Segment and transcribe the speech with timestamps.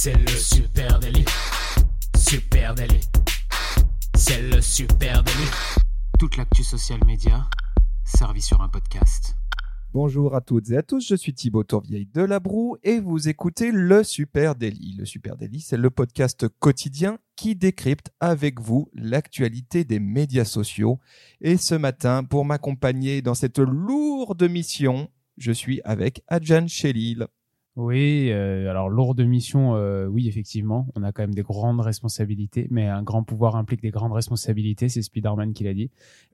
[0.00, 1.24] C'est le super délit.
[2.16, 3.00] Super délit.
[4.14, 5.50] C'est le super délit.
[6.20, 7.50] Toute l'actu social média
[8.04, 9.34] servie sur un podcast.
[9.92, 13.28] Bonjour à toutes et à tous, je suis Thibaut Tourvieille de La Broue et vous
[13.28, 14.94] écoutez le Super Daily.
[14.96, 21.00] Le Super Daily, c'est le podcast quotidien qui décrypte avec vous l'actualité des médias sociaux.
[21.40, 27.26] Et ce matin, pour m'accompagner dans cette lourde mission, je suis avec Adjan Chelil.
[27.78, 32.66] Oui, euh, alors lourde mission, euh, oui, effectivement, on a quand même des grandes responsabilités,
[32.72, 35.88] mais un grand pouvoir implique des grandes responsabilités, c'est Spider-Man qui l'a dit.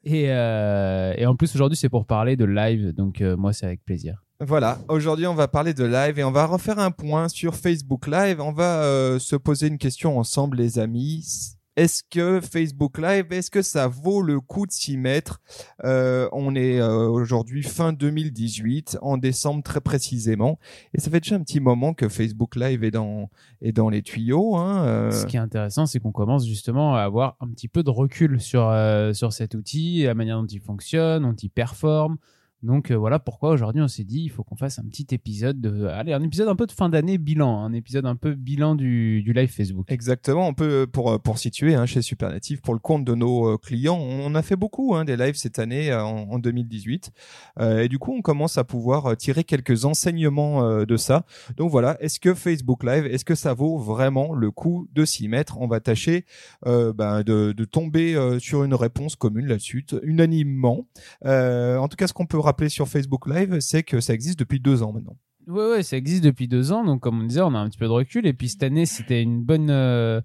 [0.04, 3.84] Et, euh, et en plus, aujourd'hui, c'est pour parler de live, donc moi, c'est avec
[3.84, 4.24] plaisir.
[4.40, 8.06] Voilà, aujourd'hui on va parler de live et on va refaire un point sur Facebook
[8.06, 8.40] Live.
[8.40, 11.54] On va se poser une question ensemble les amis.
[11.76, 15.40] Est-ce que Facebook Live, est-ce que ça vaut le coup de s'y mettre?
[15.84, 20.60] Euh, On est euh, aujourd'hui fin 2018, en décembre très précisément,
[20.92, 23.28] et ça fait déjà un petit moment que Facebook Live est dans
[23.60, 24.54] est dans les tuyaux.
[24.54, 25.10] Hein, euh.
[25.10, 28.40] Ce qui est intéressant, c'est qu'on commence justement à avoir un petit peu de recul
[28.40, 28.72] sur
[29.12, 32.18] sur cet outil, la manière dont il fonctionne, dont il performe,
[32.64, 35.60] donc euh, voilà pourquoi aujourd'hui on s'est dit il faut qu'on fasse un petit épisode
[35.60, 38.74] de allez un épisode un peu de fin d'année bilan, un épisode un peu bilan
[38.74, 39.84] du, du live Facebook.
[39.90, 43.52] Exactement, on peut pour euh, pour situer hein, chez Supernative pour le compte de nos
[43.52, 47.12] euh, clients, on a fait beaucoup hein, des lives cette année en, en 2018
[47.60, 51.24] euh, et du coup on commence à pouvoir tirer quelques enseignements de ça.
[51.56, 55.28] Donc voilà, est-ce que Facebook Live, est-ce que ça vaut vraiment le coup de s'y
[55.28, 55.60] mettre?
[55.60, 56.24] On va tâcher
[56.64, 60.86] ben, de, de tomber sur une réponse commune là-dessus, unanimement.
[61.24, 62.38] en tout cas, ce qu'on peut
[62.68, 65.16] sur Facebook Live, c'est que ça existe depuis deux ans maintenant.
[65.46, 66.84] Oui, ouais, ça existe depuis deux ans.
[66.84, 68.26] Donc, comme on disait, on a un petit peu de recul.
[68.26, 70.20] Et puis, cette année, c'était une bonne, euh,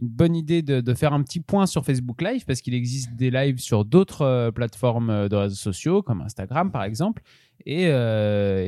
[0.00, 3.30] une bonne idée de, faire un petit point sur Facebook Live parce qu'il existe des
[3.30, 7.22] lives sur d'autres euh, plateformes euh, de réseaux sociaux, comme Instagram, par exemple.
[7.64, 7.86] Et,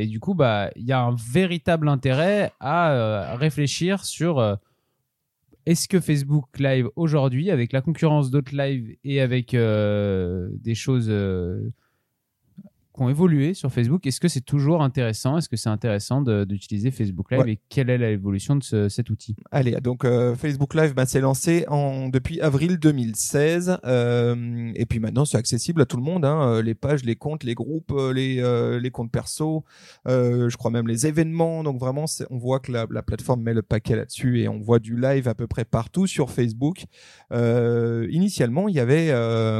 [0.06, 4.58] du coup, bah, il y a un véritable intérêt à réfléchir sur
[5.64, 11.08] est-ce que Facebook Live aujourd'hui, avec la concurrence d'autres lives et avec des choses
[13.00, 14.06] ont évolué sur Facebook.
[14.06, 15.38] Est-ce que c'est toujours intéressant?
[15.38, 19.36] Est-ce que c'est intéressant d'utiliser Facebook Live et quelle est l'évolution de cet outil?
[19.50, 24.98] Allez, donc euh, Facebook Live bah, s'est lancé en, depuis avril 2016 euh, et puis
[24.98, 26.24] maintenant c'est accessible à tout le monde.
[26.24, 28.42] Hein, euh, les pages, les comptes, les groupes, les,
[28.80, 29.64] les comptes perso,
[30.06, 31.62] je crois même les événements.
[31.62, 34.78] Donc vraiment, on voit que la, la, plateforme met le paquet là-dessus et on voit
[34.78, 36.84] du live à peu près partout sur Facebook.
[37.32, 39.10] initialement, il y avait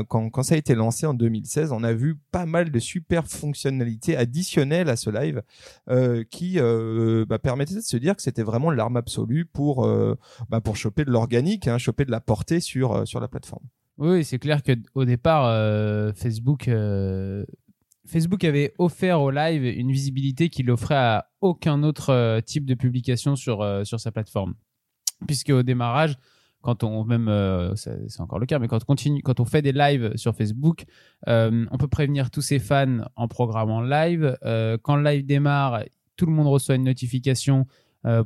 [0.08, 3.29] quand, quand ça a été lancé en 2016, on a vu pas mal de super
[3.32, 5.42] fonctionnalité additionnelle à ce live
[5.88, 10.16] euh, qui euh, bah, permettait de se dire que c'était vraiment l'arme absolue pour euh,
[10.48, 13.64] bah, pour choper de l'organique, hein, choper de la portée sur sur la plateforme.
[13.98, 15.44] Oui, c'est clair que au départ
[16.14, 16.70] Facebook
[18.06, 23.36] Facebook avait offert au live une visibilité qu'il offrait à aucun autre type de publication
[23.36, 24.54] sur sur sa plateforme,
[25.26, 26.16] puisque au démarrage
[26.62, 29.62] quand on même euh, c'est encore le cas mais quand on continue quand on fait
[29.62, 30.84] des lives sur Facebook
[31.28, 34.36] euh, on peut prévenir tous ses fans en programmant live.
[34.44, 35.84] Euh, quand le live démarre
[36.16, 37.66] tout le monde reçoit une notification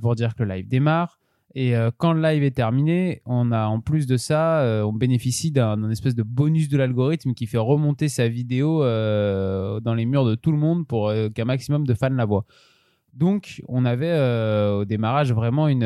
[0.00, 1.18] pour dire que le live démarre.
[1.56, 5.90] Et quand le live est terminé on a en plus de ça on bénéficie d'un
[5.90, 10.50] espèce de bonus de l'algorithme qui fait remonter sa vidéo dans les murs de tout
[10.50, 12.46] le monde pour qu'un maximum de fans la voient.
[13.14, 14.12] Donc on avait
[14.70, 15.84] au démarrage vraiment une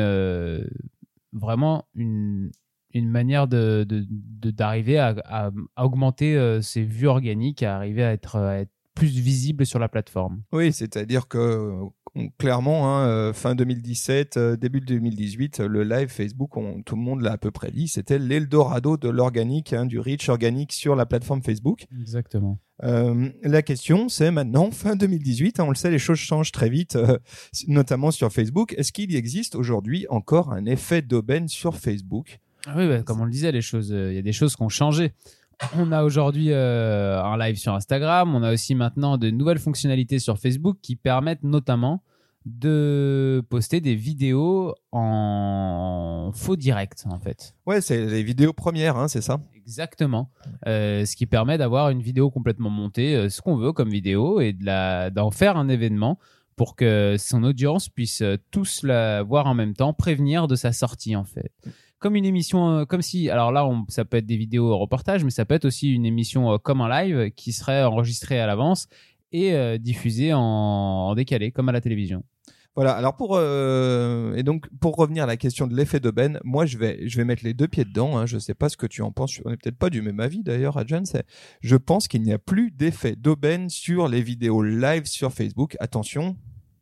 [1.33, 2.51] vraiment une,
[2.93, 3.85] une manière de,
[4.41, 5.51] d'arriver à, à,
[5.83, 9.87] augmenter euh, ses vues organiques, à arriver à être, à être plus visible sur la
[9.87, 10.41] plateforme.
[10.51, 11.71] Oui, c'est-à-dire que
[12.37, 16.51] clairement, hein, euh, fin 2017, euh, début 2018, le live Facebook,
[16.85, 20.27] tout le monde l'a à peu près dit, c'était l'Eldorado de l'organique, hein, du reach
[20.29, 21.85] organique sur la plateforme Facebook.
[21.97, 22.59] Exactement.
[22.83, 26.69] Euh, la question, c'est maintenant, fin 2018, hein, on le sait, les choses changent très
[26.69, 26.97] vite,
[27.67, 28.73] notamment sur Facebook.
[28.77, 32.39] Est-ce qu'il existe aujourd'hui encore un effet d'aubaine sur Facebook?
[32.65, 34.69] Ah Oui, bah, comme on le disait, choses, il y a des choses qui ont
[34.69, 35.13] changé.
[35.75, 38.33] On a aujourd'hui euh, un live sur Instagram.
[38.33, 42.03] On a aussi maintenant de nouvelles fonctionnalités sur Facebook qui permettent notamment
[42.45, 47.55] de poster des vidéos en faux direct en fait.
[47.65, 50.31] Ouais, c'est les vidéos premières, hein, c'est ça Exactement.
[50.67, 54.41] Euh, ce qui permet d'avoir une vidéo complètement montée, euh, ce qu'on veut comme vidéo,
[54.41, 56.17] et d'en faire un événement
[56.55, 61.15] pour que son audience puisse tous la voir en même temps, prévenir de sa sortie
[61.15, 61.51] en fait
[61.99, 65.23] comme une émission, euh, comme si, alors là, on, ça peut être des vidéos reportages,
[65.23, 68.47] mais ça peut être aussi une émission euh, comme un live qui serait enregistrée à
[68.47, 68.87] l'avance
[69.31, 72.23] et euh, diffusée en, décalé, comme à la télévision.
[72.75, 72.93] Voilà.
[72.93, 77.09] Alors pour et donc pour revenir à la question de l'effet d'aubaine, moi je vais
[77.09, 78.17] je vais mettre les deux pieds dedans.
[78.17, 79.41] Hein, je sais pas ce que tu en penses.
[79.43, 81.03] On n'est peut-être pas du même avis d'ailleurs, Adjan.
[81.61, 85.75] Je pense qu'il n'y a plus d'effet d'aubaine sur les vidéos live sur Facebook.
[85.81, 86.37] Attention,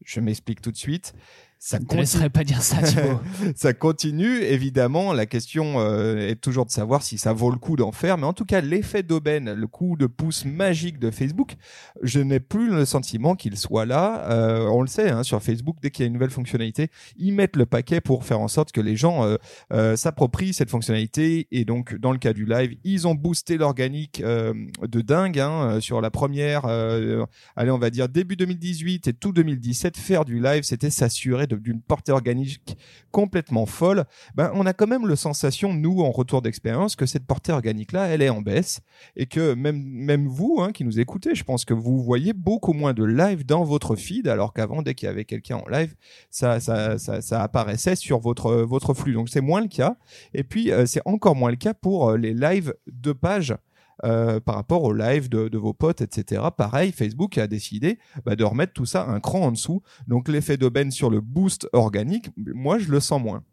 [0.06, 1.14] je m'explique tout de suite
[1.60, 3.20] Ça ne te laisserai pas dire ça, Thibaut.
[3.56, 5.12] ça continue, évidemment.
[5.12, 8.18] La question euh, est toujours de savoir si ça vaut le coup d'en faire.
[8.18, 11.56] Mais en tout cas, l'effet d'aubaine, le coup de pouce magique de Facebook,
[12.04, 14.30] je n'ai plus le sentiment qu'il soit là.
[14.30, 17.34] Euh, on le sait, hein, sur Facebook, dès qu'il y a une nouvelle fonctionnalité, ils
[17.34, 19.38] mettent le paquet pour faire en sorte que les gens euh,
[19.74, 21.48] euh, s'approprient cette fonctionnalité.
[21.52, 24.54] Et donc, dans le cas du live, ils ont boosté l'organique euh,
[24.88, 26.66] de dingue hein, sur la première.
[26.66, 27.26] euh,
[27.56, 31.82] allez, on va dire début 2018 et tout 2017, faire du live, c'était s'assurer d'une
[31.82, 32.78] portée organique
[33.12, 34.06] complètement folle.
[34.36, 38.08] Ben, on a quand même le sensation, nous, en retour d'expérience, que cette portée organique-là,
[38.08, 38.82] elle est en baisse
[39.16, 42.74] et que même, même vous, hein, qui nous écoutez, je pense que vous voyez beaucoup
[42.74, 45.96] moins de live dans votre feed, alors qu'avant, dès qu'il y avait quelqu'un en live,
[46.30, 49.14] ça, ça, ça, ça apparaissait sur votre, votre flux.
[49.14, 49.98] Donc, c'est moins le cas.
[50.34, 53.56] Et puis, euh, c'est encore moins le cas pour euh, les lives de page.
[54.04, 56.44] Euh, par rapport aux lives de, vos potes, etc.
[56.56, 59.82] Pareil, Facebook a décidé bah, de remettre tout ça un cran en dessous.
[60.08, 63.44] Donc l'effet d'aubaine sur le boost organique, moi je le sens moins.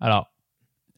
[0.00, 0.32] Alors,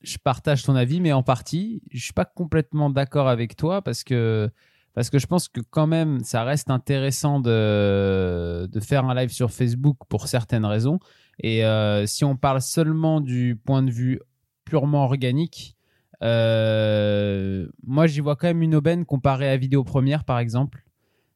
[0.03, 4.05] je partage ton avis, mais en partie, je suis pas complètement d'accord avec toi parce
[4.05, 4.51] que
[4.93, 9.31] parce que je pense que quand même, ça reste intéressant de de faire un live
[9.31, 10.99] sur Facebook pour certaines raisons.
[11.43, 14.21] Et euh, si on parle seulement du point de vue
[14.65, 15.77] purement organique,
[16.23, 20.85] euh, moi j'y vois quand même une aubaine comparée à vidéo première, par exemple.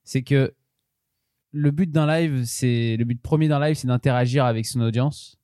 [0.05, 0.55] C'est que
[1.53, 5.39] le but d'un live, c'est le but premier d'un live, c'est d'interagir avec son audience.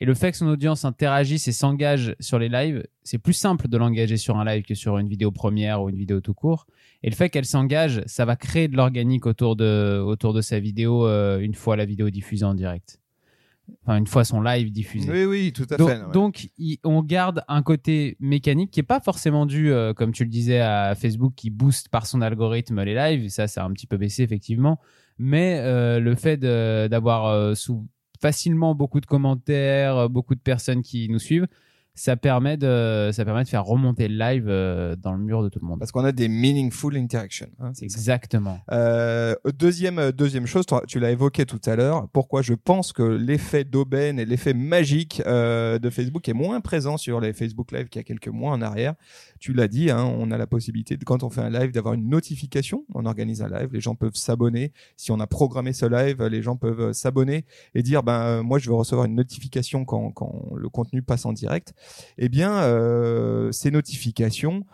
[0.00, 3.68] Et le fait que son audience interagisse et s'engage sur les lives, c'est plus simple
[3.68, 6.66] de l'engager sur un live que sur une vidéo première ou une vidéo tout court.
[7.02, 10.60] Et le fait qu'elle s'engage, ça va créer de l'organique autour de, autour de sa
[10.60, 13.01] vidéo euh, une fois la vidéo diffusée en direct.
[13.84, 15.10] Enfin, une fois son live diffusé.
[15.10, 15.96] Oui, oui, tout à donc, fait.
[16.02, 16.12] ouais.
[16.12, 20.24] donc, il- on garde un côté mécanique qui est pas forcément dû, euh, comme tu
[20.24, 23.28] le disais, à Facebook qui booste par son algorithme les lives.
[23.30, 24.78] Ça, ça a un petit peu baissé effectivement.
[25.18, 27.54] Mais euh, le fait d'avoir euh,
[28.20, 31.46] facilement beaucoup de commentaires, beaucoup de personnes qui nous suivent,
[31.94, 35.48] ça permet de, ça permet de faire remonter le live euh, dans le mur de
[35.48, 35.78] tout le monde.
[35.78, 37.50] Parce qu'on a des meaningful interactions.
[37.60, 37.72] hein.
[37.80, 38.58] Exactement.
[38.70, 42.92] Euh, deuxième, euh, deuxième chose, toi, tu l'as évoqué tout à l'heure, pourquoi je pense
[42.92, 47.72] que l'effet d'aubaine et l'effet magique euh, de Facebook est moins présent sur les Facebook
[47.72, 48.94] Live qu'il y a quelques mois en arrière.
[49.38, 51.94] Tu l'as dit, hein, on a la possibilité, de, quand on fait un live, d'avoir
[51.94, 52.84] une notification.
[52.94, 54.72] On organise un live, les gens peuvent s'abonner.
[54.96, 58.42] Si on a programmé ce live, les gens peuvent euh, s'abonner et dire, ben euh,
[58.42, 61.74] moi je veux recevoir une notification quand, quand le contenu passe en direct.
[62.18, 64.64] Eh bien, euh, ces notifications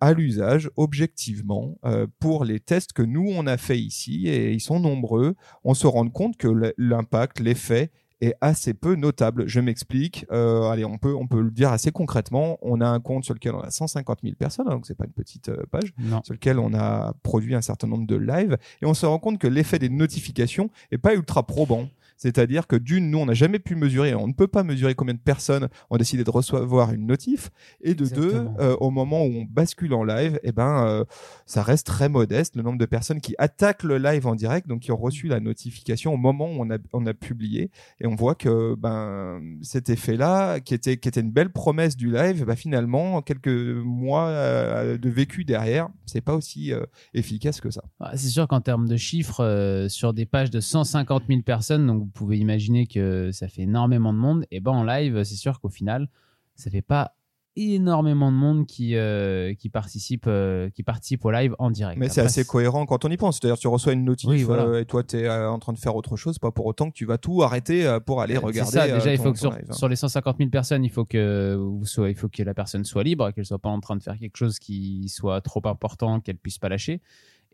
[0.00, 4.60] à l'usage objectivement euh, pour les tests que nous on a fait ici et ils
[4.60, 10.26] sont nombreux on se rend compte que l'impact l'effet est assez peu notable je m'explique
[10.32, 13.34] Euh, allez on peut on peut le dire assez concrètement on a un compte sur
[13.34, 16.20] lequel on a 150 000 personnes hein, donc c'est pas une petite page Non.
[16.24, 19.38] sur lequel on a produit un certain nombre de lives et on se rend compte
[19.38, 21.88] que l'effet des notifications est pas ultra probant.
[22.22, 25.14] C'est-à-dire que d'une, nous, on n'a jamais pu mesurer, on ne peut pas mesurer combien
[25.14, 29.40] de personnes ont décidé de recevoir une notif, et de deux, euh, au moment où
[29.40, 31.04] on bascule en live, eh ben, euh,
[31.46, 34.82] ça reste très modeste, le nombre de personnes qui attaquent le live en direct, donc
[34.82, 38.14] qui ont reçu la notification au moment où on a, on a publié, et on
[38.14, 42.54] voit que ben cet effet-là, qui était, qui était une belle promesse du live, ben,
[42.54, 46.84] finalement, quelques mois euh, de vécu derrière, c'est pas aussi euh,
[47.14, 47.82] efficace que ça.
[48.14, 52.11] C'est sûr qu'en termes de chiffres, euh, sur des pages de 150 000 personnes, donc
[52.12, 55.70] pouvez imaginer que ça fait énormément de monde, et ben en live, c'est sûr qu'au
[55.70, 56.08] final,
[56.54, 57.14] ça fait pas
[57.56, 61.98] énormément de monde qui, euh, qui, participe, euh, qui participe au live en direct.
[61.98, 63.38] Mais c'est assez cohérent quand on y pense.
[63.38, 64.64] C'est-à-dire, tu reçois une notif Oui, voilà.
[64.64, 66.94] euh, et toi, tu es en train de faire autre chose, pas pour autant que
[66.94, 68.72] tu vas tout arrêter pour aller C'est regarder.
[68.72, 69.74] ça, déjà, il faut que ton sur, live, hein.
[69.74, 72.84] sur les 150 000 personnes, il faut que, vous soyez, il faut que la personne
[72.84, 76.20] soit libre, qu'elle soit pas en train de faire quelque chose qui soit trop important,
[76.20, 77.00] qu'elle puisse pas lâcher.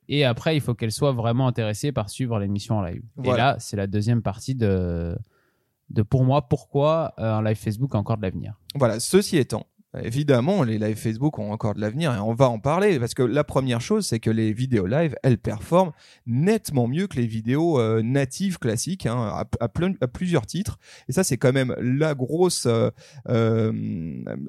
[0.08, 3.02] Et après, il faut qu'elle soit vraiment intéressée par suivre l'émission en live.
[3.24, 5.16] Et là, c'est la deuxième partie de,
[5.90, 8.54] de pour moi, pourquoi euh, un live Facebook a encore de l'avenir.
[8.74, 9.66] Voilà, ceci étant,
[10.02, 13.22] évidemment, les lives Facebook ont encore de l'avenir et on va en parler parce que
[13.22, 15.92] la première chose, c'est que les vidéos live, elles performent
[16.26, 19.68] nettement mieux que les vidéos euh, natives classiques hein, à,
[20.08, 20.78] plusieurs titres.
[21.08, 22.90] Et ça, c'est quand même la grosse, euh,
[23.28, 23.72] euh,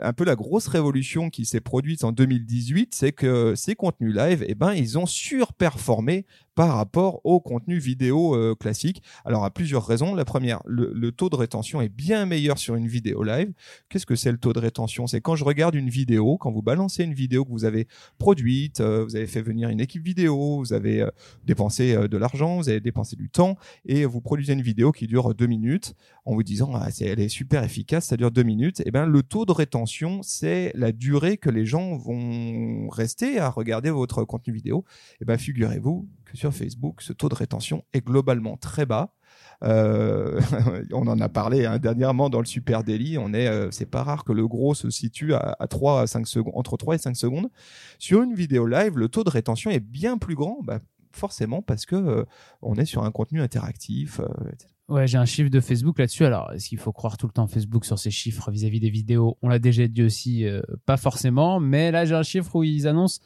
[0.01, 4.43] un peu la grosse révolution qui s'est produite en 2018, c'est que ces contenus live,
[4.47, 6.25] eh ben, ils ont surperformé
[6.59, 9.01] par rapport au contenu vidéo euh, classique.
[9.23, 10.13] Alors à plusieurs raisons.
[10.13, 13.53] La première, le, taux de rétention est bien meilleur sur une vidéo live.
[13.87, 15.07] Qu'est-ce que c'est le taux de rétention?
[15.07, 17.87] C'est quand je regarde une vidéo, quand vous balancez une vidéo que vous avez
[18.17, 21.09] produite, euh, vous avez fait venir une équipe vidéo, vous avez euh,
[21.45, 25.33] dépensé de l'argent, vous avez dépensé du temps, et vous produisez une vidéo qui dure
[25.33, 25.95] deux minutes
[26.29, 28.83] en vous disant ah, elle est super efficace, ça dure deux minutes.
[28.85, 33.49] Et ben le taux de rétention, c'est la durée que les gens vont rester à
[33.49, 34.85] regarder votre contenu vidéo.
[35.21, 39.15] Et ben figurez-vous que sur Facebook, ce taux de rétention est globalement très bas.
[39.63, 40.39] Euh,
[40.93, 43.17] on en a parlé hein, dernièrement dans le Super Daily.
[43.17, 46.05] On est, euh, c'est pas rare que le gros se situe à, à 3 à
[46.05, 47.49] 5 secondes, entre 3 et 5 secondes.
[47.97, 50.59] Sur une vidéo live, le taux de rétention est bien plus grand.
[50.63, 50.79] Bah,
[51.11, 52.25] forcément parce que euh,
[52.61, 54.19] on est sur un contenu interactif.
[54.19, 54.69] euh, etc.
[54.87, 56.25] Ouais, j'ai un chiffre de Facebook là-dessus.
[56.25, 59.37] Alors, est-ce qu'il faut croire tout le temps Facebook sur ces chiffres vis-à-vis des vidéos?
[59.43, 61.59] On l'a déjà dit aussi, euh, pas forcément.
[61.59, 63.21] Mais là, j'ai un chiffre où ils annoncent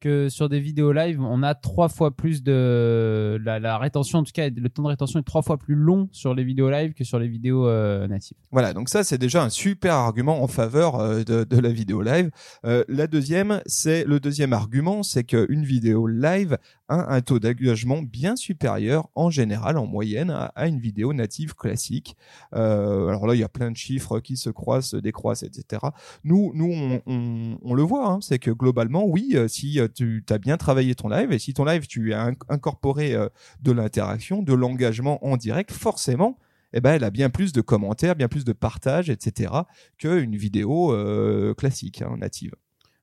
[0.00, 4.22] que sur des vidéos live, on a trois fois plus de la, la rétention, en
[4.22, 6.92] tout cas, le temps de rétention est trois fois plus long sur les vidéos live
[6.92, 8.36] que sur les vidéos euh, natives.
[8.52, 12.02] Voilà, donc ça c'est déjà un super argument en faveur euh, de, de la vidéo
[12.02, 12.30] live.
[12.64, 18.02] Euh, la deuxième, c'est le deuxième argument, c'est qu'une vidéo live a un taux d'engagement
[18.02, 22.16] bien supérieur en général, en moyenne, à, à une vidéo native classique.
[22.54, 25.82] Euh, alors là, il y a plein de chiffres qui se croisent, se décroissent, etc.
[26.24, 26.72] Nous, nous,
[27.06, 30.56] on, on, le voit, hein, c'est que globalement, oui, euh, si euh, tu as bien
[30.56, 33.28] travaillé ton live et si ton live tu as inc- incorporé euh,
[33.62, 36.38] de l'interaction, de l'engagement en direct, forcément,
[36.72, 39.52] eh ben, elle a bien plus de commentaires, bien plus de partages, etc.,
[39.96, 42.52] qu'une vidéo euh, classique, hein, native.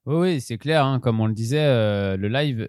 [0.05, 0.85] Oui, oui, c'est clair.
[0.85, 2.67] hein, comme on le disait, euh, le live,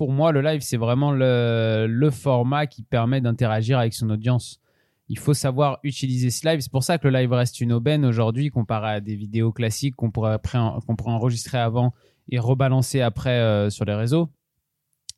[0.00, 4.58] pour moi, le live, c'est vraiment le, format qui permet d'interagir avec son audience.
[5.10, 6.60] Il faut savoir utiliser ce live.
[6.60, 9.94] C'est pour ça que le live reste une aubaine aujourd'hui, comparé à des vidéos classiques
[9.96, 10.38] qu'on pourrait,
[11.04, 11.92] enregistrer avant
[12.30, 14.30] et rebalancer après euh, sur les réseaux.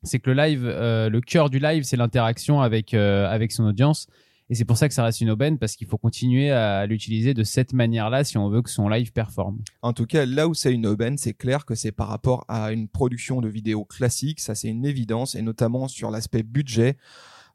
[0.01, 3.63] C'est que le live, euh, le cœur du live, c'est l'interaction avec, euh, avec son
[3.63, 4.07] audience.
[4.49, 7.33] Et c'est pour ça que ça reste une aubaine, parce qu'il faut continuer à l'utiliser
[7.33, 9.59] de cette manière-là si on veut que son live performe.
[9.81, 12.71] En tout cas, là où c'est une aubaine, c'est clair que c'est par rapport à
[12.71, 16.97] une production de vidéos classique, ça c'est une évidence, et notamment sur l'aspect budget.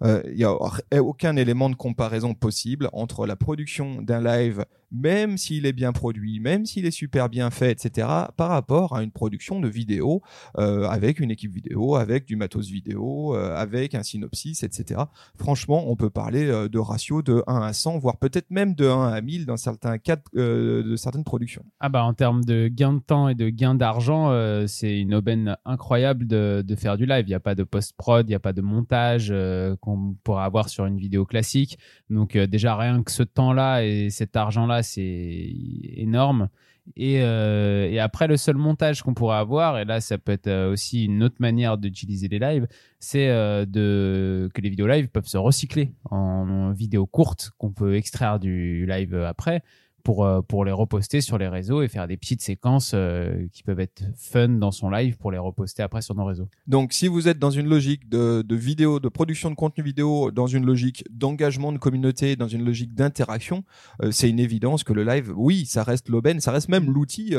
[0.02, 0.56] Euh, Il n'y a
[1.02, 6.40] aucun élément de comparaison possible entre la production d'un live, même s'il est bien produit,
[6.40, 10.22] même s'il est super bien fait, etc., par rapport à une production de vidéo
[10.58, 15.02] euh, avec une équipe vidéo, avec du matos vidéo, euh, avec un synopsis, etc.
[15.36, 18.86] Franchement, on peut parler euh, de ratio de 1 à 100, voire peut-être même de
[18.86, 21.64] 1 à 1000 dans certains cas de certaines productions.
[21.80, 24.32] Ah bah en termes de gain de temps et de gain d'argent,
[24.66, 27.24] c'est une aubaine incroyable de, de faire du live.
[27.26, 29.32] Il n'y a pas de post-prod, il n'y a pas de montage
[29.80, 31.78] qu'on pourra avoir sur une vidéo classique.
[32.10, 35.52] Donc déjà rien que ce temps-là et cet argent-là, c'est
[35.96, 36.48] énorme.
[36.96, 40.46] Et, euh, et après, le seul montage qu'on pourrait avoir, et là, ça peut être
[40.46, 42.66] euh, aussi une autre manière d'utiliser les lives,
[42.98, 47.72] c'est euh, de que les vidéos live peuvent se recycler en, en vidéos courtes qu'on
[47.72, 49.62] peut extraire du live après
[50.02, 53.62] pour, euh, pour les reposter sur les réseaux et faire des petites séquences euh, qui
[53.62, 56.48] peuvent être fun dans son live pour les reposter après sur nos réseaux.
[56.66, 60.30] Donc, si vous êtes dans une logique de, de vidéo, de production de contenu vidéo,
[60.30, 63.64] dans une logique d'engagement de communauté, dans une logique d'interaction,
[64.02, 67.34] euh, c'est une évidence que le live, oui, ça reste l'aubaine, ça reste même l'outil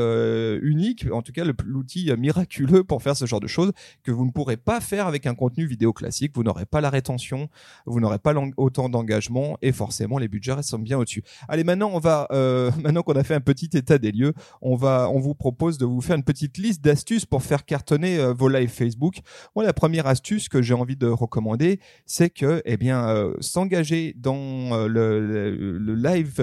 [0.61, 3.71] unique, en tout cas l'outil miraculeux pour faire ce genre de choses
[4.03, 6.31] que vous ne pourrez pas faire avec un contenu vidéo classique.
[6.35, 7.49] Vous n'aurez pas la rétention,
[7.85, 11.23] vous n'aurez pas autant d'engagement et forcément les budgets restent bien au-dessus.
[11.47, 14.75] Allez, maintenant on va, euh, maintenant qu'on a fait un petit état des lieux, on
[14.75, 18.69] vous propose de vous faire une petite liste d'astuces pour faire cartonner euh, vos lives
[18.69, 19.19] Facebook.
[19.55, 24.87] Moi, la première astuce que j'ai envie de recommander, c'est que, eh euh, s'engager dans
[24.87, 26.41] le, live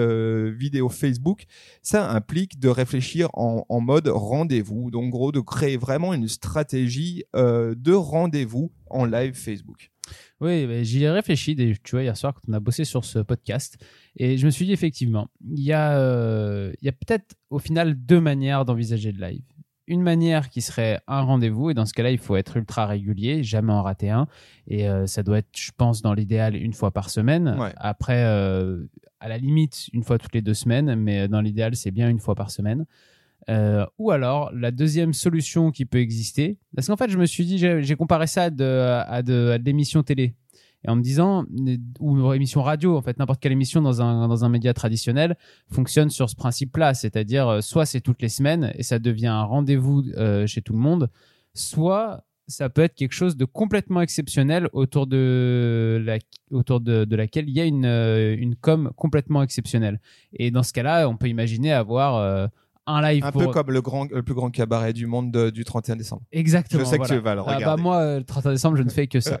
[0.57, 1.45] vidéo Facebook,
[1.81, 4.91] ça implique de réfléchir en, en mode rendez-vous.
[4.91, 9.89] Donc, gros, de créer vraiment une stratégie de rendez-vous en live Facebook.
[10.41, 13.19] Oui, bah, j'y ai réfléchi, tu vois, hier soir quand on a bossé sur ce
[13.19, 13.77] podcast,
[14.15, 17.59] et je me suis dit effectivement, il y a, euh, il y a peut-être au
[17.59, 19.43] final deux manières d'envisager le live.
[19.87, 23.43] Une manière qui serait un rendez-vous, et dans ce cas-là, il faut être ultra régulier,
[23.43, 24.27] jamais en rater un,
[24.67, 27.55] et euh, ça doit être, je pense, dans l'idéal, une fois par semaine.
[27.57, 27.71] Ouais.
[27.77, 28.85] Après, euh,
[29.19, 32.19] à la limite, une fois toutes les deux semaines, mais dans l'idéal, c'est bien une
[32.19, 32.85] fois par semaine.
[33.49, 37.45] Euh, ou alors, la deuxième solution qui peut exister, parce qu'en fait, je me suis
[37.45, 40.33] dit, j'ai comparé ça à de, à de, à l'émission télé.
[40.83, 41.45] Et en me disant,
[41.99, 45.35] ou émission radio, en fait, n'importe quelle émission dans un, dans un média traditionnel
[45.71, 46.93] fonctionne sur ce principe-là.
[46.93, 50.73] C'est-à-dire, euh, soit c'est toutes les semaines et ça devient un rendez-vous euh, chez tout
[50.73, 51.09] le monde,
[51.53, 56.17] soit ça peut être quelque chose de complètement exceptionnel autour de, la,
[56.51, 59.99] autour de, laquelle il y a une, euh, une com complètement exceptionnelle.
[60.33, 62.47] Et dans ce cas-là, on peut imaginer avoir euh,
[62.87, 63.43] un live Un pour...
[63.43, 66.23] peu comme le, grand, le plus grand cabaret du monde de- du 31 décembre.
[66.31, 66.83] Exactement.
[66.83, 67.81] Je sais que tu vas le Ah bah regarder.
[67.83, 69.39] moi, euh, le 31 décembre, je ne fais que ça.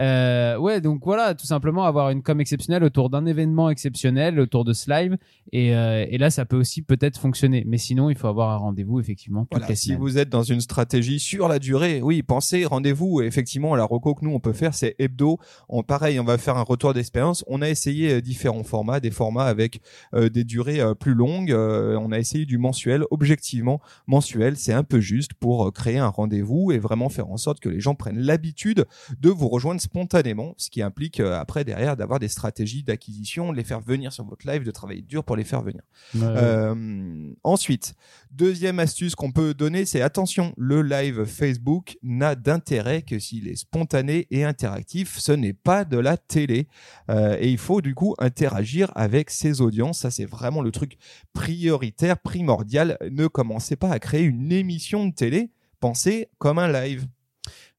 [0.00, 4.64] Euh, ouais, donc voilà, tout simplement avoir une com exceptionnelle autour d'un événement exceptionnel, autour
[4.64, 5.16] de ce live.
[5.52, 7.64] Et, euh, et là, ça peut aussi peut-être fonctionner.
[7.66, 11.18] Mais sinon, il faut avoir un rendez-vous, effectivement, Voilà, si vous êtes dans une stratégie
[11.18, 13.22] sur la durée, oui, pensez, rendez-vous.
[13.22, 15.38] Effectivement, la reco que nous, on peut faire, c'est hebdo.
[15.68, 17.44] On, pareil, on va faire un retour d'expérience.
[17.46, 19.80] On a essayé euh, différents formats, des formats avec
[20.14, 21.52] euh, des durées euh, plus longues.
[21.52, 23.04] On a essayé du mensuel.
[23.10, 27.60] Objectivement, mensuel, c'est un peu juste pour créer un rendez-vous et vraiment faire en sorte
[27.60, 28.86] que les gens prennent l'habitude
[29.20, 33.56] de vous rejoindre spontanément, ce qui implique euh, après derrière d'avoir des stratégies d'acquisition, de
[33.56, 35.82] les faire venir sur votre live, de travailler dur pour les faire venir.
[36.16, 37.94] Euh, ensuite,
[38.32, 43.56] deuxième astuce qu'on peut donner, c'est attention, le live Facebook n'a d'intérêt que s'il est
[43.56, 45.18] spontané et interactif.
[45.18, 46.66] Ce n'est pas de la télé
[47.08, 50.00] euh, et il faut du coup interagir avec ses audiences.
[50.00, 50.98] Ça, c'est vraiment le truc
[51.32, 52.98] prioritaire, primordial.
[53.10, 55.52] Ne commencez pas à créer une émission de télé.
[55.78, 57.06] Pensez comme un live.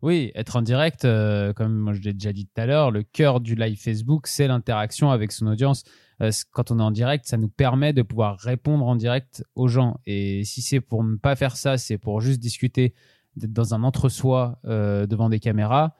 [0.03, 3.39] Oui, être en direct, euh, comme je l'ai déjà dit tout à l'heure, le cœur
[3.39, 5.83] du live Facebook, c'est l'interaction avec son audience.
[6.21, 9.67] Euh, quand on est en direct, ça nous permet de pouvoir répondre en direct aux
[9.67, 9.99] gens.
[10.05, 12.93] Et si c'est pour ne pas faire ça, c'est pour juste discuter,
[13.37, 15.95] d'être dans un entre-soi euh, devant des caméras,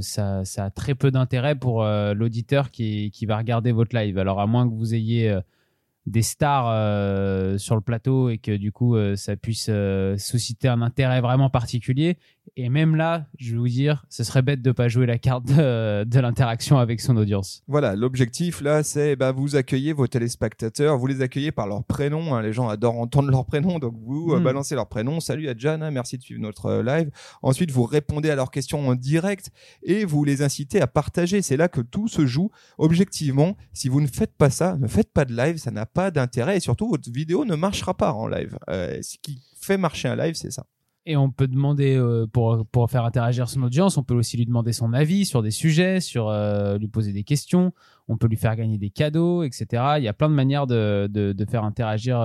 [0.00, 4.18] ça, a très peu d'intérêt pour l'auditeur qui, va regarder votre live.
[4.18, 5.34] Alors à moins que vous ayez
[6.04, 9.70] des stars sur le plateau et que du coup ça puisse
[10.18, 12.18] susciter un intérêt vraiment particulier.
[12.56, 15.46] Et même là, je vais vous dire, ce serait bête de pas jouer la carte
[15.46, 17.62] de, l'interaction avec son audience.
[17.68, 22.34] Voilà, l'objectif là, c'est bah, vous accueillez vos téléspectateurs, vous les accueillez par leur prénom.
[22.34, 22.42] Hein.
[22.42, 24.42] les gens adorent entendre leur prénom, donc vous hmm.
[24.42, 25.20] balancez leur prénom.
[25.20, 27.10] Salut Adjana, merci de suivre notre live.
[27.42, 29.50] Ensuite, vous répondez à leurs questions en direct
[29.82, 31.42] et vous les incitez à partager.
[31.42, 32.50] C'est là que tout se joue.
[32.78, 36.10] Objectivement, si vous ne faites pas ça, ne faites pas de live, ça n'a pas
[36.10, 38.58] d'intérêt et surtout votre vidéo ne marchera pas en live.
[38.68, 40.66] Euh, ce qui fait marcher un live, c'est ça.
[41.06, 44.44] Et on peut demander, euh, pour, pour faire interagir son audience, on peut aussi lui
[44.44, 47.72] demander son avis sur des sujets, sur euh, lui poser des questions,
[48.08, 49.66] on peut lui faire gagner des cadeaux, etc.
[49.96, 52.22] Il y a plein de manières de, de, de faire interagir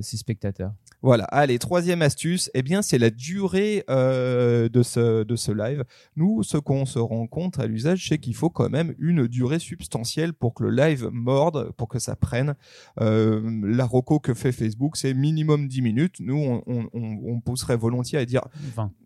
[0.00, 0.72] ses spectateurs.
[1.02, 1.24] Voilà.
[1.24, 5.84] Allez, troisième astuce, eh bien, c'est la durée euh, de, ce, de ce live.
[6.16, 9.58] Nous, ce qu'on se rend compte à l'usage, c'est qu'il faut quand même une durée
[9.58, 12.54] substantielle pour que le live morde, pour que ça prenne.
[13.00, 16.16] Euh, la roco que fait Facebook, c'est minimum 10 minutes.
[16.20, 18.42] Nous, on, on, on, pousserait volontiers à dire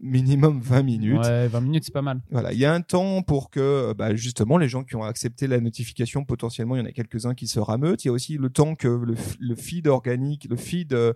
[0.01, 1.25] minimum 20 minutes.
[1.25, 2.21] Ouais, 20 minutes, c'est pas mal.
[2.31, 2.53] Voilà.
[2.53, 5.61] Il y a un temps pour que, bah, justement, les gens qui ont accepté la
[5.61, 8.05] notification, potentiellement, il y en a quelques-uns qui se rameutent.
[8.05, 11.13] Il y a aussi le temps que le, le feed organique, le feed euh,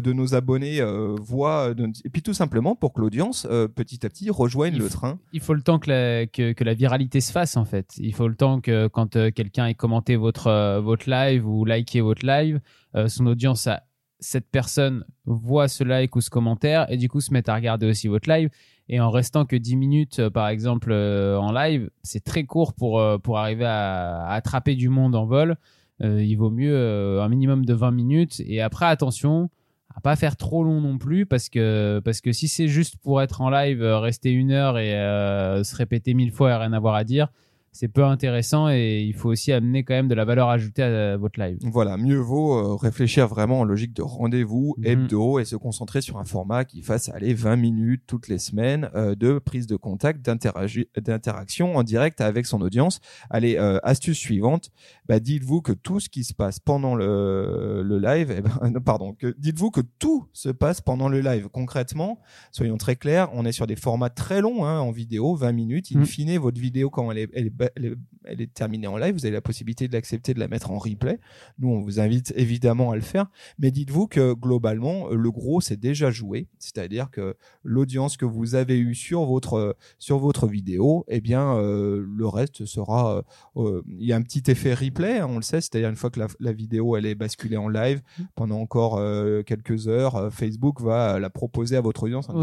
[0.00, 1.74] de nos abonnés euh, voient.
[1.78, 5.18] Euh, et puis tout simplement pour que l'audience, euh, petit à petit, rejoigne le train.
[5.32, 7.94] Il faut le temps que la, que, la viralité se fasse, en fait.
[7.98, 12.26] Il faut le temps que quand quelqu'un ait commenté votre, votre live ou liké votre
[12.26, 12.60] live,
[13.06, 13.82] son audience a
[14.20, 17.86] cette personne voit ce like ou ce commentaire et du coup se met à regarder
[17.86, 18.50] aussi votre live.
[18.88, 23.38] Et en restant que 10 minutes, par exemple, en live, c'est très court pour, pour
[23.38, 25.56] arriver à, attraper du monde en vol.
[26.00, 28.42] il vaut mieux un minimum de 20 minutes.
[28.46, 29.50] Et après, attention,
[30.00, 33.40] pas faire trop long non plus parce que parce que si c'est juste pour être
[33.40, 36.94] en live, euh, rester une heure et euh, se répéter mille fois et rien avoir
[36.94, 37.28] à dire,
[37.72, 41.16] c'est peu intéressant et il faut aussi amener quand même de la valeur ajoutée à
[41.16, 41.56] votre live.
[41.62, 44.86] Voilà, mieux vaut euh, réfléchir vraiment en logique de rendez-vous mhm.
[44.86, 48.90] hebdo et se concentrer sur un format qui fasse aller 20 minutes toutes les semaines
[48.94, 53.00] euh, de prise de contact, d'interaction en direct avec son audience.
[53.30, 54.70] Allez, euh, astuce suivante,
[55.08, 59.16] bah, dites-vous que tout ce qui se passe pendant le, le live, eh ben, pardon,
[59.38, 61.48] dites-vous que tout se passe pendant le live.
[61.50, 65.52] Concrètement, soyons très clairs, on est sur des formats très longs hein, en vidéo, 20
[65.52, 65.86] minutes.
[65.94, 66.06] In mhm.
[66.06, 69.14] fine, votre vidéo quand elle est, elle est elle est, terminée en live.
[69.14, 71.18] Vous avez la possibilité de l'accepter, de la mettre en replay.
[71.58, 73.26] Nous, on vous invite évidemment à le faire.
[73.58, 76.48] Mais dites-vous que globalement, le gros, c'est déjà joué.
[76.58, 82.04] C'est-à-dire que l'audience que vous avez eue sur votre, sur votre vidéo, eh bien, euh,
[82.06, 83.24] le reste sera.
[83.56, 85.60] Euh, il y a un petit effet replay, hein, on le sait.
[85.60, 88.02] C'est-à-dire une fois que la, vidéo elle est basculée en live
[88.34, 92.42] pendant encore euh, quelques heures, Facebook va la proposer à votre audience en disant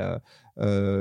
[0.00, 0.18] euh,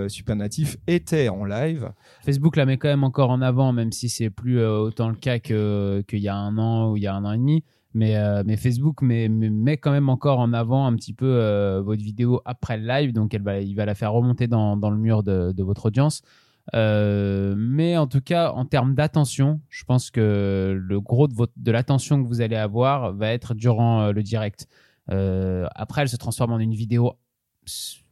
[0.07, 1.91] Supernatif était en live.
[2.23, 5.15] Facebook la met quand même encore en avant, même si c'est plus euh, autant le
[5.15, 7.63] cas qu'il y a un an ou il y a un an et demi.
[7.93, 9.27] Mais, euh, mais Facebook met,
[9.77, 13.41] quand même encore en avant un petit peu votre vidéo après le live, donc elle
[13.41, 16.21] va, il va la faire remonter dans, le mur de, votre audience.
[16.73, 22.27] mais en tout cas, en termes d'attention, je pense que le gros de l'attention que
[22.27, 24.67] vous allez avoir va être durant le direct.
[25.07, 27.15] après, elle se transforme en une vidéo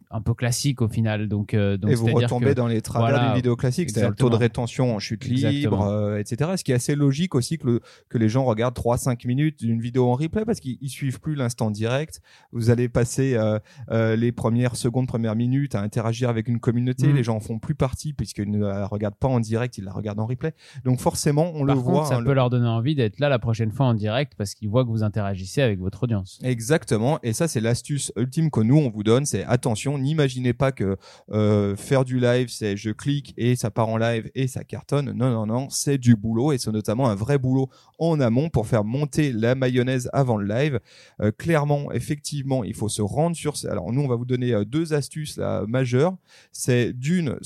[0.10, 1.28] un peu classique au final.
[1.28, 4.30] Donc, euh, donc et vous retombez dans les travers d'une vidéo classique, c'est-à-dire le taux
[4.30, 6.52] de rétention en chute libre, euh, etc.
[6.56, 9.82] Ce qui est assez logique aussi que, le, que les gens regardent 3-5 minutes d'une
[9.82, 12.22] vidéo en replay parce qu'ils suivent plus l'instant direct.
[12.52, 17.08] Vous allez passer euh, les premières secondes, premières minutes à interagir avec une communauté.
[17.08, 17.16] Mm.
[17.16, 19.92] Les gens en font plus partie puisqu'ils ne la regardent pas en direct, ils la
[19.92, 20.54] regardent en replay.
[20.86, 22.06] Donc forcément, on le voit.
[22.06, 24.86] Ça peut leur donner envie d'être là la prochaine fois en direct parce qu'ils voient
[24.86, 26.40] que vous interagissez avec votre audience.
[26.44, 27.20] Exactement.
[27.24, 30.98] Et ça, c'est l'astuce ultime que nous on vous donne, c'est attention n'imaginez pas que
[31.32, 35.12] euh, faire du live, c'est je clique et ça part en live et ça cartonne.
[35.12, 38.68] Non, non, non, c'est du boulot et c'est notamment un vrai boulot en amont pour
[38.68, 40.80] faire monter la mayonnaise avant le live.
[41.22, 43.54] Euh, clairement, effectivement, il faut se rendre sur.
[43.70, 46.16] Alors nous, on va vous donner euh, deux astuces là, majeures.
[46.52, 47.38] C'est d'une,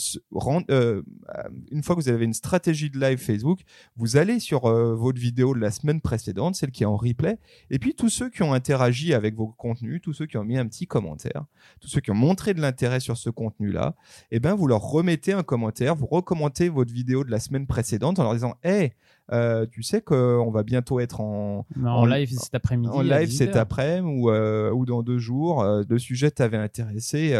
[1.71, 3.59] une fois que vous avez une stratégie de live Facebook,
[3.95, 7.37] vous allez sur votre vidéo de la semaine précédente, celle qui est en replay,
[7.69, 10.57] et puis tous ceux qui ont interagi avec vos contenus, tous ceux qui ont mis
[10.57, 11.45] un petit commentaire,
[11.79, 13.95] tous ceux qui ont montré de l'intérêt sur ce contenu-là,
[14.31, 18.19] eh ben vous leur remettez un commentaire, vous recommentez votre vidéo de la semaine précédente
[18.19, 18.93] en leur disant, hey,
[19.31, 22.91] euh, tu sais qu'on va bientôt être en, en, live cet après-midi.
[22.93, 25.61] En live cet après-midi ou, euh, ou dans deux jours.
[25.61, 27.33] Euh, le sujet t'avait intéressé.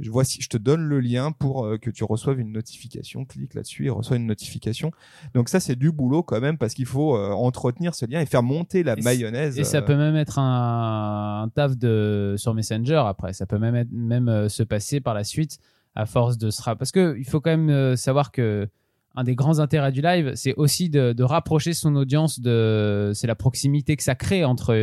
[0.00, 3.24] Je te donne le lien pour que tu reçoives une notification.
[3.24, 4.90] Clique là-dessus et reçois une notification.
[5.34, 8.42] Donc ça, c'est du boulot quand même parce qu'il faut entretenir ce lien et faire
[8.42, 9.58] monter la mayonnaise.
[9.58, 13.32] Et ça peut même être un, taf de sur Messenger après.
[13.32, 15.58] Ça peut même être, même se passer par la suite
[15.94, 18.68] à force de se parce que il faut quand même savoir que
[19.16, 23.10] un des grands intérêts du live, c'est aussi de, rapprocher son audience de.
[23.14, 24.74] C'est la proximité que ça crée entre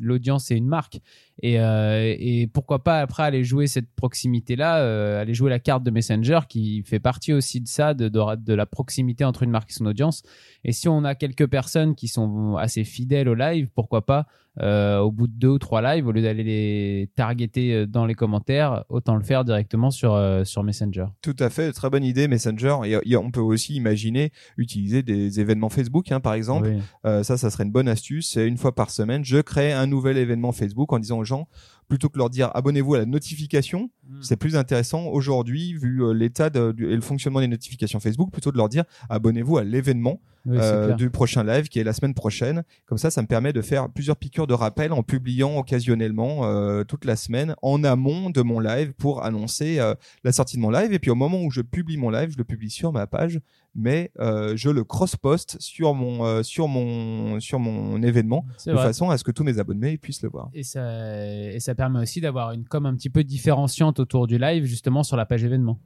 [0.00, 1.00] l'audience et une marque.
[1.44, 5.90] Euh, et, pourquoi pas après aller jouer cette proximité-là, euh, aller jouer la carte de
[5.90, 9.74] Messenger qui fait partie aussi de ça, de, de, la proximité entre une marque et
[9.74, 10.22] son audience.
[10.64, 14.26] Et si on a quelques personnes qui sont assez fidèles au live, pourquoi pas
[14.60, 18.14] euh, au bout de deux ou trois lives, au lieu d'aller les targeter dans les
[18.14, 21.06] commentaires, autant le faire directement sur, sur Messenger.
[21.22, 22.76] Tout à fait, très bonne idée Messenger.
[22.84, 26.74] Et, on peut aussi imaginer utiliser des événements Facebook, hein, par exemple.
[27.02, 28.36] ça, ça serait une bonne astuce.
[28.36, 31.48] Une fois par semaine, je crée un nouvel événement Facebook en disant gens
[31.88, 34.22] plutôt que leur dire abonnez-vous à la notification, hmm.
[34.22, 38.56] c'est plus intéressant aujourd'hui, vu euh, l'état et le fonctionnement des notifications Facebook, plutôt de
[38.56, 42.64] leur dire abonnez-vous à l'événement euh, du prochain live qui est la semaine prochaine.
[42.86, 46.82] Comme ça, ça me permet de faire plusieurs piqûres de rappel en publiant occasionnellement euh,
[46.82, 49.78] toute la semaine en amont de mon live pour annoncer
[50.24, 50.92] la sortie de mon live.
[50.92, 53.40] Et puis au moment où je publie mon live, je le publie sur ma page
[53.74, 59.24] mais je le cross-post sur mon sur mon sur mon événement de façon à ce
[59.24, 60.50] que tous mes abonnés puissent le voir.
[60.52, 60.82] Et ça
[61.26, 65.02] et ça permet aussi d'avoir une com un petit peu différenciante autour du live justement
[65.02, 65.78] sur la page événement.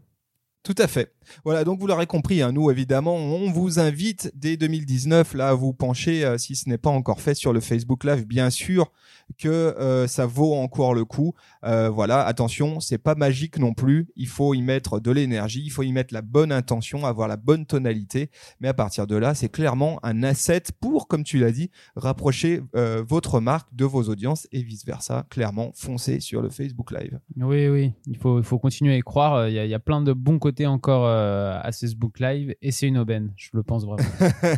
[0.66, 1.12] Tout à fait.
[1.44, 5.54] Voilà, donc vous l'aurez compris, hein, nous évidemment, on vous invite dès 2019 là à
[5.54, 8.90] vous pencher, euh, si ce n'est pas encore fait, sur le Facebook Live, bien sûr
[9.38, 11.34] que euh, ça vaut encore le coup.
[11.64, 14.08] Euh, voilà, attention, c'est pas magique non plus.
[14.16, 17.36] Il faut y mettre de l'énergie, il faut y mettre la bonne intention, avoir la
[17.36, 18.30] bonne tonalité.
[18.58, 22.60] Mais à partir de là, c'est clairement un asset pour, comme tu l'as dit, rapprocher
[22.72, 25.26] votre marque de vos audiences et vice versa.
[25.30, 27.18] Clairement, foncez sur le Facebook Live.
[27.36, 29.48] Oui, oui, il faut, il faut continuer à y croire.
[29.48, 32.70] Il y, a, il y a plein de bons côtés encore à Facebook Live et
[32.70, 34.08] c'est une aubaine, je le pense vraiment.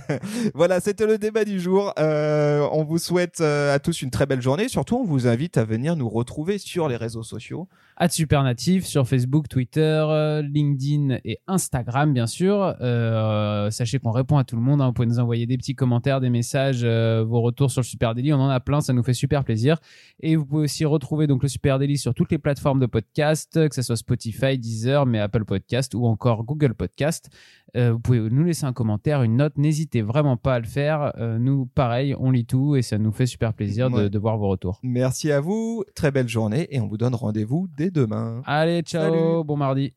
[0.54, 1.92] voilà, c'était le débat du jour.
[1.96, 5.96] on vous souhaite à tous une très belle journée surtout, on vous invite à venir
[5.96, 7.68] nous retrouver sur les réseaux sociaux.
[7.96, 12.76] À Supernatif sur Facebook, Twitter, euh, LinkedIn et Instagram, bien sûr.
[12.80, 14.80] Euh, sachez qu'on répond à tout le monde.
[14.80, 14.87] Hein.
[14.87, 18.14] Vous pouvez nous envoyer des petits commentaires, des messages, euh, vos retours sur le Super
[18.14, 18.32] Daily.
[18.32, 19.78] On en a plein, ça nous fait super plaisir.
[20.20, 23.68] Et vous pouvez aussi retrouver donc le Super Daily sur toutes les plateformes de podcast,
[23.68, 27.29] que ce soit Spotify, Deezer, mais Apple Podcast ou encore Google Podcast.
[27.74, 29.57] vous pouvez nous laisser un commentaire, une note.
[29.57, 31.12] N'hésitez vraiment pas à le faire.
[31.38, 34.48] nous, pareil, on lit tout et ça nous fait super plaisir de, de voir vos
[34.48, 34.79] retour.
[34.83, 38.42] Merci à vous, très belle journée et on vous donne rendez-vous dès demain.
[38.46, 39.92] Allez, ciao, bon mardi.